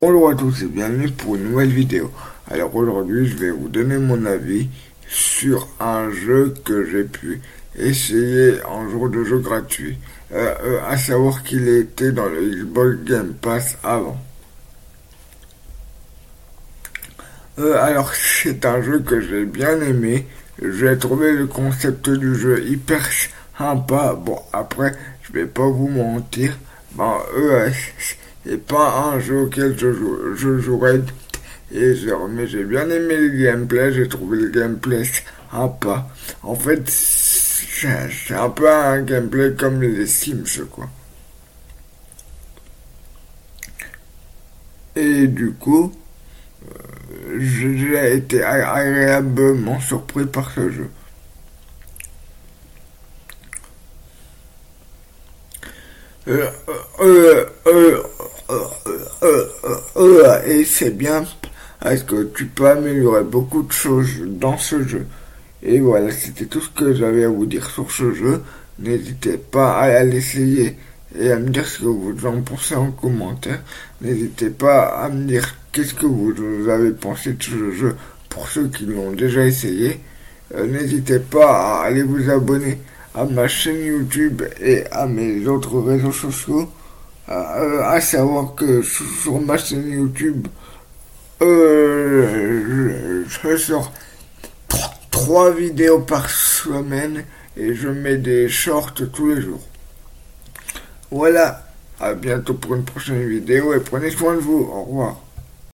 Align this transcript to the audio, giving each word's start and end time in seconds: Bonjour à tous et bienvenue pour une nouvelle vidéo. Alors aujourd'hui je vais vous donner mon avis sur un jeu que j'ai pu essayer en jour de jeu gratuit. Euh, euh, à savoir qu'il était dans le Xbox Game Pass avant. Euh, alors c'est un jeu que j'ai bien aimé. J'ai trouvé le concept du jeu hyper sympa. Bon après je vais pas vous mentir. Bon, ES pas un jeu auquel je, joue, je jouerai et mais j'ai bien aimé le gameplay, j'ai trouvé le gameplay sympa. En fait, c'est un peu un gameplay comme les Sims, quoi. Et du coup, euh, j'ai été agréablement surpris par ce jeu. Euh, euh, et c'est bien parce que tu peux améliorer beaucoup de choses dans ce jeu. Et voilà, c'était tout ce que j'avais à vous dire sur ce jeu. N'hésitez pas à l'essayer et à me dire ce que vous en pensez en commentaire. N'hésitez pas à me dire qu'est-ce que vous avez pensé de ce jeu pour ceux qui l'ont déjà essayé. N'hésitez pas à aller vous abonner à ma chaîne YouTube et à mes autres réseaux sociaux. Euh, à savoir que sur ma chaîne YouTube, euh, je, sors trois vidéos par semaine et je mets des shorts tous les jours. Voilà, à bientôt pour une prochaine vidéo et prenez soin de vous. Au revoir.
Bonjour 0.00 0.30
à 0.30 0.36
tous 0.36 0.62
et 0.62 0.66
bienvenue 0.66 1.10
pour 1.10 1.34
une 1.34 1.50
nouvelle 1.50 1.70
vidéo. 1.72 2.12
Alors 2.48 2.72
aujourd'hui 2.76 3.26
je 3.26 3.36
vais 3.36 3.50
vous 3.50 3.68
donner 3.68 3.98
mon 3.98 4.26
avis 4.26 4.68
sur 5.08 5.66
un 5.80 6.08
jeu 6.12 6.54
que 6.64 6.84
j'ai 6.84 7.02
pu 7.02 7.40
essayer 7.74 8.62
en 8.62 8.88
jour 8.88 9.08
de 9.08 9.24
jeu 9.24 9.40
gratuit. 9.40 9.98
Euh, 10.30 10.54
euh, 10.62 10.80
à 10.88 10.96
savoir 10.96 11.42
qu'il 11.42 11.66
était 11.66 12.12
dans 12.12 12.28
le 12.28 12.40
Xbox 12.48 12.98
Game 13.10 13.34
Pass 13.34 13.76
avant. 13.82 14.16
Euh, 17.58 17.82
alors 17.82 18.14
c'est 18.42 18.64
un 18.66 18.80
jeu 18.80 19.00
que 19.00 19.20
j'ai 19.20 19.46
bien 19.46 19.80
aimé. 19.80 20.28
J'ai 20.62 20.96
trouvé 20.96 21.32
le 21.32 21.48
concept 21.48 22.08
du 22.08 22.36
jeu 22.36 22.64
hyper 22.64 23.04
sympa. 23.58 24.14
Bon 24.14 24.38
après 24.52 24.94
je 25.24 25.32
vais 25.32 25.46
pas 25.46 25.66
vous 25.66 25.88
mentir. 25.88 26.56
Bon, 26.92 27.16
ES 27.36 27.74
pas 28.56 29.12
un 29.12 29.20
jeu 29.20 29.42
auquel 29.42 29.78
je, 29.78 29.92
joue, 29.92 30.34
je 30.34 30.58
jouerai 30.58 31.02
et 31.70 31.94
mais 32.30 32.46
j'ai 32.46 32.64
bien 32.64 32.88
aimé 32.88 33.16
le 33.16 33.28
gameplay, 33.28 33.92
j'ai 33.92 34.08
trouvé 34.08 34.38
le 34.38 34.48
gameplay 34.48 35.02
sympa. 35.50 36.08
En 36.42 36.54
fait, 36.54 36.88
c'est 36.88 38.34
un 38.34 38.48
peu 38.48 38.70
un 38.70 39.02
gameplay 39.02 39.54
comme 39.54 39.82
les 39.82 40.06
Sims, 40.06 40.64
quoi. 40.70 40.88
Et 44.96 45.26
du 45.26 45.52
coup, 45.52 45.92
euh, 46.64 47.38
j'ai 47.38 48.16
été 48.16 48.42
agréablement 48.42 49.78
surpris 49.80 50.24
par 50.26 50.50
ce 50.50 50.70
jeu. 50.70 50.90
Euh, 56.28 56.50
euh, 57.00 58.02
et 59.22 60.64
c'est 60.64 60.96
bien 60.96 61.24
parce 61.80 62.02
que 62.02 62.24
tu 62.34 62.46
peux 62.46 62.68
améliorer 62.68 63.22
beaucoup 63.24 63.62
de 63.62 63.72
choses 63.72 64.20
dans 64.26 64.58
ce 64.58 64.82
jeu. 64.82 65.06
Et 65.62 65.80
voilà, 65.80 66.10
c'était 66.10 66.46
tout 66.46 66.60
ce 66.60 66.68
que 66.70 66.94
j'avais 66.94 67.24
à 67.24 67.28
vous 67.28 67.46
dire 67.46 67.68
sur 67.68 67.90
ce 67.90 68.12
jeu. 68.12 68.42
N'hésitez 68.78 69.38
pas 69.38 69.78
à 69.78 70.04
l'essayer 70.04 70.76
et 71.18 71.32
à 71.32 71.38
me 71.38 71.48
dire 71.48 71.66
ce 71.66 71.80
que 71.80 71.86
vous 71.86 72.26
en 72.26 72.42
pensez 72.42 72.76
en 72.76 72.92
commentaire. 72.92 73.60
N'hésitez 74.00 74.50
pas 74.50 74.86
à 74.86 75.08
me 75.08 75.26
dire 75.26 75.54
qu'est-ce 75.72 75.94
que 75.94 76.06
vous 76.06 76.68
avez 76.68 76.92
pensé 76.92 77.32
de 77.32 77.42
ce 77.42 77.72
jeu 77.72 77.96
pour 78.28 78.48
ceux 78.48 78.68
qui 78.68 78.84
l'ont 78.86 79.12
déjà 79.12 79.44
essayé. 79.44 80.00
N'hésitez 80.56 81.18
pas 81.18 81.80
à 81.80 81.86
aller 81.86 82.02
vous 82.02 82.30
abonner 82.30 82.78
à 83.14 83.24
ma 83.24 83.48
chaîne 83.48 83.84
YouTube 83.84 84.42
et 84.60 84.84
à 84.92 85.06
mes 85.06 85.46
autres 85.48 85.80
réseaux 85.80 86.12
sociaux. 86.12 86.68
Euh, 87.30 87.82
à 87.82 88.00
savoir 88.00 88.54
que 88.54 88.80
sur 88.82 89.38
ma 89.40 89.58
chaîne 89.58 89.90
YouTube, 89.90 90.48
euh, 91.42 93.24
je, 93.28 93.56
sors 93.58 93.92
trois 95.10 95.52
vidéos 95.52 96.00
par 96.00 96.30
semaine 96.30 97.24
et 97.56 97.74
je 97.74 97.88
mets 97.88 98.16
des 98.16 98.48
shorts 98.48 98.94
tous 99.12 99.28
les 99.28 99.42
jours. 99.42 99.60
Voilà, 101.10 101.66
à 102.00 102.14
bientôt 102.14 102.54
pour 102.54 102.74
une 102.74 102.84
prochaine 102.84 103.28
vidéo 103.28 103.74
et 103.74 103.80
prenez 103.80 104.10
soin 104.10 104.34
de 104.34 104.40
vous. 104.40 104.66
Au 104.72 104.84
revoir. 104.84 105.27